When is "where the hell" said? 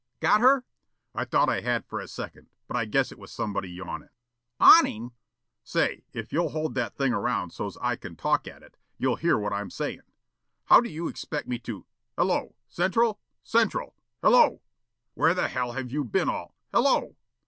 15.13-15.73